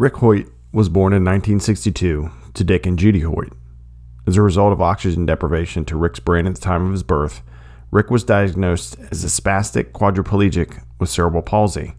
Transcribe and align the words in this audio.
Rick 0.00 0.16
Hoyt 0.16 0.46
was 0.72 0.88
born 0.88 1.12
in 1.12 1.22
1962 1.26 2.30
to 2.54 2.64
Dick 2.64 2.86
and 2.86 2.98
Judy 2.98 3.20
Hoyt. 3.20 3.52
As 4.26 4.38
a 4.38 4.40
result 4.40 4.72
of 4.72 4.80
oxygen 4.80 5.26
deprivation 5.26 5.84
to 5.84 5.98
Rick's 5.98 6.20
brain 6.20 6.46
at 6.46 6.54
the 6.54 6.60
time 6.62 6.86
of 6.86 6.92
his 6.92 7.02
birth, 7.02 7.42
Rick 7.90 8.10
was 8.10 8.24
diagnosed 8.24 8.96
as 9.10 9.22
a 9.24 9.26
spastic 9.26 9.92
quadriplegic 9.92 10.82
with 10.98 11.10
cerebral 11.10 11.42
palsy. 11.42 11.96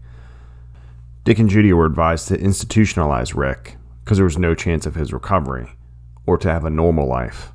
Dick 1.22 1.38
and 1.38 1.48
Judy 1.48 1.72
were 1.72 1.86
advised 1.86 2.26
to 2.26 2.36
institutionalize 2.36 3.36
Rick 3.36 3.76
because 4.02 4.18
there 4.18 4.24
was 4.24 4.36
no 4.36 4.52
chance 4.52 4.84
of 4.84 4.96
his 4.96 5.12
recovery 5.12 5.70
or 6.26 6.36
to 6.38 6.50
have 6.50 6.64
a 6.64 6.70
normal 6.70 7.06
life. 7.06 7.52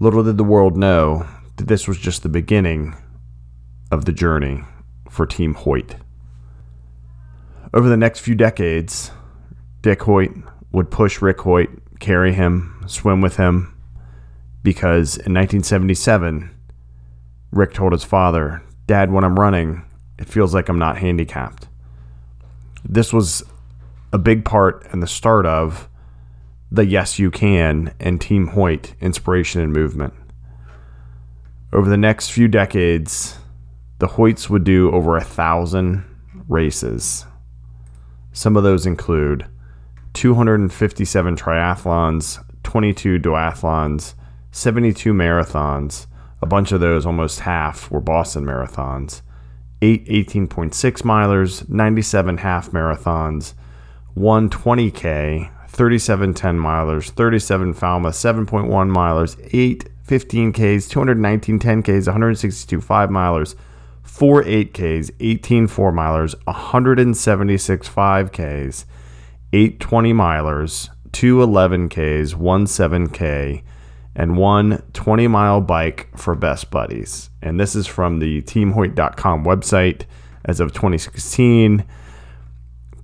Little 0.00 0.22
did 0.22 0.36
the 0.36 0.44
world 0.44 0.76
know 0.76 1.26
that 1.56 1.66
this 1.66 1.88
was 1.88 1.96
just 1.96 2.22
the 2.22 2.28
beginning 2.28 2.94
of 3.90 4.04
the 4.04 4.12
journey 4.12 4.64
for 5.08 5.24
Team 5.24 5.54
Hoyt. 5.54 5.96
Over 7.72 7.88
the 7.88 7.96
next 7.96 8.20
few 8.20 8.34
decades, 8.34 9.12
Dick 9.86 10.02
Hoyt 10.02 10.32
would 10.72 10.90
push 10.90 11.22
Rick 11.22 11.42
Hoyt, 11.42 11.70
carry 12.00 12.32
him, 12.32 12.82
swim 12.88 13.20
with 13.20 13.36
him, 13.36 13.72
because 14.64 15.10
in 15.10 15.32
1977, 15.32 16.50
Rick 17.52 17.72
told 17.72 17.92
his 17.92 18.02
father, 18.02 18.64
Dad, 18.88 19.12
when 19.12 19.22
I'm 19.22 19.38
running, 19.38 19.84
it 20.18 20.28
feels 20.28 20.52
like 20.52 20.68
I'm 20.68 20.80
not 20.80 20.98
handicapped. 20.98 21.68
This 22.84 23.12
was 23.12 23.44
a 24.12 24.18
big 24.18 24.44
part 24.44 24.84
and 24.90 25.00
the 25.00 25.06
start 25.06 25.46
of 25.46 25.88
the 26.68 26.84
Yes 26.84 27.20
You 27.20 27.30
Can 27.30 27.94
and 28.00 28.20
Team 28.20 28.48
Hoyt 28.48 28.92
inspiration 29.00 29.60
and 29.60 29.72
movement. 29.72 30.14
Over 31.72 31.88
the 31.88 31.96
next 31.96 32.30
few 32.30 32.48
decades, 32.48 33.38
the 34.00 34.08
Hoyts 34.08 34.50
would 34.50 34.64
do 34.64 34.90
over 34.90 35.16
a 35.16 35.22
thousand 35.22 36.02
races. 36.48 37.24
Some 38.32 38.56
of 38.56 38.64
those 38.64 38.84
include 38.84 39.46
257 40.16 41.36
triathlons, 41.36 42.42
22 42.62 43.18
duathlons, 43.18 44.14
72 44.50 45.12
marathons. 45.12 46.06
A 46.40 46.46
bunch 46.46 46.72
of 46.72 46.80
those, 46.80 47.04
almost 47.04 47.40
half, 47.40 47.90
were 47.90 48.00
Boston 48.00 48.46
marathons. 48.46 49.20
Eight 49.82 50.06
18.6 50.06 50.72
milers, 51.02 51.68
97 51.68 52.38
half 52.38 52.70
marathons, 52.70 53.52
one 54.14 54.48
20K, 54.48 55.50
37 55.68 56.32
10 56.32 56.58
milers, 56.58 57.10
37 57.10 57.74
Falmouth, 57.74 58.14
7.1 58.14 58.68
milers, 58.90 59.38
8 59.52 59.84
15Ks, 60.06 60.88
219 60.88 61.58
10Ks, 61.58 62.06
162 62.06 62.80
5 62.80 63.10
milers, 63.10 63.54
4 64.02 64.44
8Ks, 64.44 65.10
18 65.20 65.66
4 65.66 65.92
milers, 65.92 66.34
176 66.46 67.88
5Ks, 67.90 68.86
8 69.56 69.80
20 69.80 70.12
milers, 70.12 70.90
2 71.12 71.38
11Ks, 71.38 72.34
1 72.34 72.64
7K, 72.66 73.62
and 74.14 74.36
one 74.36 74.82
20 74.92 75.28
mile 75.28 75.62
bike 75.62 76.10
for 76.14 76.34
best 76.34 76.70
buddies. 76.70 77.30
And 77.40 77.58
this 77.58 77.74
is 77.74 77.86
from 77.86 78.18
the 78.18 78.42
teamhoyt.com 78.42 79.46
website 79.46 80.02
as 80.44 80.60
of 80.60 80.74
2016. 80.74 81.86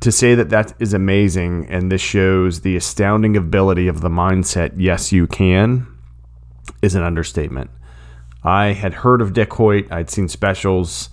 To 0.00 0.12
say 0.12 0.34
that 0.34 0.50
that 0.50 0.74
is 0.78 0.92
amazing 0.92 1.68
and 1.70 1.90
this 1.90 2.02
shows 2.02 2.60
the 2.60 2.76
astounding 2.76 3.34
ability 3.34 3.88
of 3.88 4.02
the 4.02 4.10
mindset, 4.10 4.74
yes, 4.76 5.10
you 5.10 5.26
can, 5.26 5.86
is 6.82 6.94
an 6.94 7.02
understatement. 7.02 7.70
I 8.44 8.74
had 8.74 8.92
heard 8.92 9.22
of 9.22 9.32
Dick 9.32 9.54
Hoyt, 9.54 9.90
I'd 9.90 10.10
seen 10.10 10.28
specials, 10.28 11.08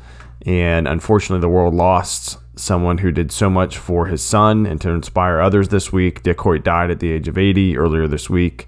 and 0.46 0.86
unfortunately, 0.86 1.40
the 1.40 1.48
world 1.48 1.76
lost 1.76 2.40
someone 2.60 3.00
who 3.00 3.12
did 3.12 3.32
so 3.32 3.50
much 3.50 3.78
for 3.78 4.08
his 4.08 4.22
son 4.22 4.66
and 4.66 4.80
to 4.82 4.90
inspire 4.90 5.40
others 5.40 5.70
this 5.70 5.92
week. 5.92 6.24
Dick 6.24 6.40
Hoyt 6.42 6.64
died 6.64 6.92
at 6.92 7.00
the 7.00 7.12
age 7.12 7.28
of 7.28 7.38
80 7.38 7.78
earlier 7.78 8.08
this 8.08 8.30
week. 8.30 8.68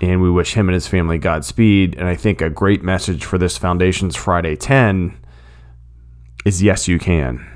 And 0.00 0.20
we 0.20 0.30
wish 0.30 0.54
him 0.54 0.68
and 0.68 0.74
his 0.74 0.88
family 0.88 1.18
Godspeed. 1.18 1.94
And 1.96 2.08
I 2.08 2.16
think 2.16 2.40
a 2.40 2.50
great 2.50 2.82
message 2.82 3.24
for 3.24 3.38
this 3.38 3.56
Foundation's 3.56 4.16
Friday 4.16 4.56
10 4.56 5.18
is 6.44 6.62
yes, 6.62 6.88
you 6.88 6.98
can. 6.98 7.46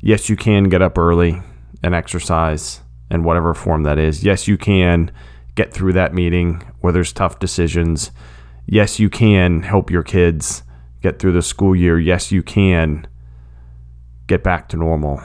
Yes, 0.00 0.28
you 0.28 0.36
can 0.36 0.64
get 0.64 0.82
up 0.82 0.96
early 0.96 1.42
and 1.82 1.94
exercise 1.94 2.80
in 3.10 3.24
whatever 3.24 3.54
form 3.54 3.82
that 3.82 3.98
is. 3.98 4.22
Yes, 4.22 4.46
you 4.46 4.56
can 4.56 5.10
get 5.54 5.72
through 5.72 5.92
that 5.94 6.14
meeting 6.14 6.62
where 6.80 6.92
there's 6.92 7.12
tough 7.12 7.38
decisions. 7.38 8.10
Yes, 8.66 8.98
you 9.00 9.10
can 9.10 9.62
help 9.62 9.90
your 9.90 10.02
kids 10.02 10.62
get 11.02 11.18
through 11.18 11.32
the 11.32 11.42
school 11.42 11.74
year. 11.74 11.98
Yes, 11.98 12.30
you 12.30 12.42
can 12.42 13.06
get 14.30 14.44
back 14.44 14.68
to 14.68 14.76
normal. 14.76 15.20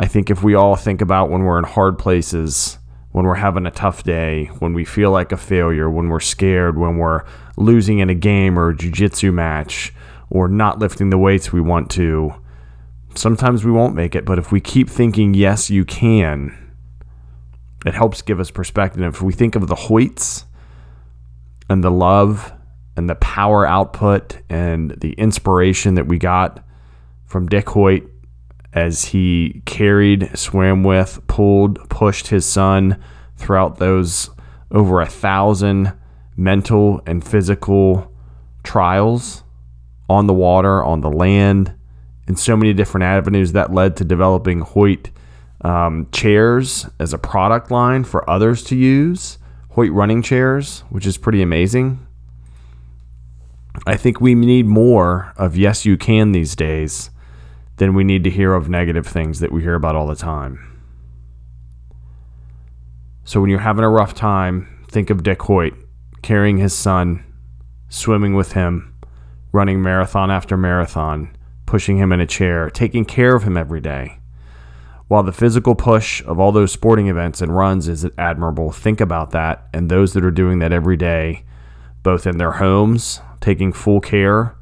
I 0.00 0.06
think 0.08 0.30
if 0.30 0.42
we 0.42 0.56
all 0.56 0.74
think 0.74 1.00
about 1.00 1.30
when 1.30 1.44
we're 1.44 1.58
in 1.58 1.64
hard 1.64 1.96
places, 1.96 2.76
when 3.12 3.24
we're 3.24 3.36
having 3.36 3.66
a 3.66 3.70
tough 3.70 4.02
day, 4.02 4.46
when 4.58 4.74
we 4.74 4.84
feel 4.84 5.12
like 5.12 5.30
a 5.30 5.36
failure, 5.36 5.88
when 5.88 6.08
we're 6.08 6.18
scared, 6.18 6.76
when 6.76 6.96
we're 6.96 7.22
losing 7.56 8.00
in 8.00 8.10
a 8.10 8.16
game 8.16 8.58
or 8.58 8.70
a 8.70 8.76
jiu-jitsu 8.76 9.30
match 9.30 9.94
or 10.28 10.48
not 10.48 10.80
lifting 10.80 11.10
the 11.10 11.18
weights 11.18 11.52
we 11.52 11.60
want 11.60 11.88
to, 11.92 12.34
sometimes 13.14 13.64
we 13.64 13.70
won't 13.70 13.94
make 13.94 14.16
it, 14.16 14.24
but 14.24 14.40
if 14.40 14.50
we 14.50 14.60
keep 14.60 14.90
thinking 14.90 15.34
yes, 15.34 15.70
you 15.70 15.84
can, 15.84 16.74
it 17.86 17.94
helps 17.94 18.22
give 18.22 18.40
us 18.40 18.50
perspective. 18.50 19.02
If 19.02 19.22
we 19.22 19.32
think 19.32 19.54
of 19.54 19.68
the 19.68 19.76
Hoyts 19.76 20.46
and 21.70 21.84
the 21.84 21.92
love 21.92 22.52
and 22.96 23.08
the 23.08 23.14
power 23.14 23.64
output 23.64 24.38
and 24.48 24.90
the 25.00 25.12
inspiration 25.12 25.94
that 25.94 26.08
we 26.08 26.18
got 26.18 26.64
from 27.32 27.48
Dick 27.48 27.70
Hoyt 27.70 28.04
as 28.74 29.06
he 29.06 29.62
carried, 29.64 30.36
swam 30.36 30.84
with, 30.84 31.18
pulled, 31.26 31.88
pushed 31.88 32.28
his 32.28 32.44
son 32.44 33.02
throughout 33.36 33.78
those 33.78 34.28
over 34.70 35.00
a 35.00 35.06
thousand 35.06 35.94
mental 36.36 37.00
and 37.06 37.26
physical 37.26 38.12
trials 38.62 39.44
on 40.10 40.26
the 40.26 40.34
water, 40.34 40.84
on 40.84 41.00
the 41.00 41.10
land, 41.10 41.74
in 42.28 42.36
so 42.36 42.54
many 42.54 42.74
different 42.74 43.04
avenues 43.04 43.52
that 43.52 43.72
led 43.72 43.96
to 43.96 44.04
developing 44.04 44.60
Hoyt 44.60 45.10
um, 45.62 46.08
chairs 46.12 46.86
as 46.98 47.14
a 47.14 47.18
product 47.18 47.70
line 47.70 48.04
for 48.04 48.28
others 48.28 48.62
to 48.64 48.76
use. 48.76 49.38
Hoyt 49.70 49.90
running 49.90 50.20
chairs, 50.20 50.80
which 50.90 51.06
is 51.06 51.16
pretty 51.16 51.40
amazing. 51.40 52.06
I 53.86 53.96
think 53.96 54.20
we 54.20 54.34
need 54.34 54.66
more 54.66 55.32
of 55.38 55.56
yes, 55.56 55.86
you 55.86 55.96
can 55.96 56.32
these 56.32 56.54
days 56.54 57.08
than 57.82 57.94
we 57.94 58.04
need 58.04 58.22
to 58.22 58.30
hear 58.30 58.54
of 58.54 58.68
negative 58.68 59.04
things 59.04 59.40
that 59.40 59.50
we 59.50 59.60
hear 59.60 59.74
about 59.74 59.96
all 59.96 60.06
the 60.06 60.14
time. 60.14 60.80
So 63.24 63.40
when 63.40 63.50
you're 63.50 63.58
having 63.58 63.82
a 63.82 63.90
rough 63.90 64.14
time, 64.14 64.84
think 64.86 65.10
of 65.10 65.24
Dick 65.24 65.42
Hoyt 65.42 65.74
carrying 66.22 66.58
his 66.58 66.72
son, 66.72 67.24
swimming 67.88 68.34
with 68.36 68.52
him, 68.52 68.96
running 69.50 69.82
marathon 69.82 70.30
after 70.30 70.56
marathon, 70.56 71.36
pushing 71.66 71.98
him 71.98 72.12
in 72.12 72.20
a 72.20 72.26
chair, 72.26 72.70
taking 72.70 73.04
care 73.04 73.34
of 73.34 73.42
him 73.42 73.56
every 73.56 73.80
day. 73.80 74.20
While 75.08 75.24
the 75.24 75.32
physical 75.32 75.74
push 75.74 76.22
of 76.24 76.38
all 76.38 76.52
those 76.52 76.70
sporting 76.70 77.08
events 77.08 77.42
and 77.42 77.56
runs 77.56 77.88
is 77.88 78.08
admirable, 78.16 78.70
think 78.70 79.00
about 79.00 79.32
that 79.32 79.66
and 79.74 79.90
those 79.90 80.12
that 80.12 80.24
are 80.24 80.30
doing 80.30 80.60
that 80.60 80.72
every 80.72 80.96
day, 80.96 81.42
both 82.04 82.28
in 82.28 82.38
their 82.38 82.52
homes, 82.52 83.20
taking 83.40 83.72
full 83.72 84.00
care 84.00 84.54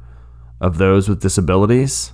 of 0.59 0.79
those 0.79 1.07
with 1.07 1.21
disabilities, 1.21 2.13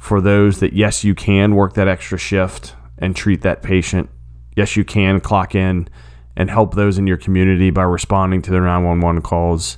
for 0.00 0.22
those 0.22 0.60
that, 0.60 0.72
yes, 0.72 1.04
you 1.04 1.14
can 1.14 1.54
work 1.54 1.74
that 1.74 1.86
extra 1.86 2.16
shift 2.16 2.74
and 2.96 3.14
treat 3.14 3.42
that 3.42 3.62
patient. 3.62 4.08
Yes, 4.56 4.74
you 4.74 4.82
can 4.82 5.20
clock 5.20 5.54
in 5.54 5.88
and 6.34 6.50
help 6.50 6.74
those 6.74 6.96
in 6.96 7.06
your 7.06 7.18
community 7.18 7.70
by 7.70 7.82
responding 7.82 8.40
to 8.42 8.50
their 8.50 8.62
911 8.62 9.20
calls. 9.20 9.76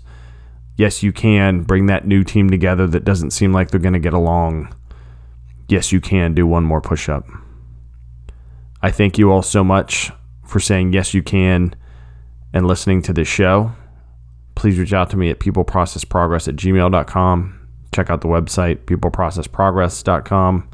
Yes, 0.76 1.02
you 1.02 1.12
can 1.12 1.64
bring 1.64 1.86
that 1.86 2.06
new 2.06 2.22
team 2.22 2.50
together 2.50 2.86
that 2.86 3.04
doesn't 3.04 3.32
seem 3.32 3.52
like 3.52 3.70
they're 3.72 3.80
going 3.80 3.94
to 3.94 3.98
get 3.98 4.14
along. 4.14 4.72
Yes, 5.68 5.90
you 5.90 6.00
can 6.00 6.34
do 6.34 6.46
one 6.46 6.64
more 6.64 6.80
push 6.80 7.08
up. 7.08 7.26
I 8.80 8.92
thank 8.92 9.18
you 9.18 9.32
all 9.32 9.42
so 9.42 9.64
much 9.64 10.12
for 10.46 10.60
saying 10.60 10.92
yes, 10.92 11.14
you 11.14 11.24
can 11.24 11.74
and 12.54 12.68
listening 12.68 13.02
to 13.02 13.12
this 13.12 13.28
show. 13.28 13.72
Please 14.54 14.78
reach 14.78 14.92
out 14.92 15.10
to 15.10 15.16
me 15.16 15.30
at 15.30 15.40
peopleprocessprogress 15.40 16.46
at 16.46 16.54
gmail.com 16.54 17.61
check 17.94 18.10
out 18.10 18.20
the 18.20 18.28
website, 18.28 18.84
peopleprocessprogress.com. 18.84 20.68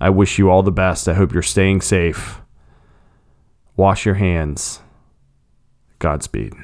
I 0.00 0.10
wish 0.10 0.38
you 0.38 0.50
all 0.50 0.62
the 0.62 0.72
best. 0.72 1.08
I 1.08 1.14
hope 1.14 1.32
you're 1.32 1.42
staying 1.42 1.80
safe. 1.80 2.40
Wash 3.76 4.06
your 4.06 4.14
hands. 4.14 4.80
Godspeed. 5.98 6.54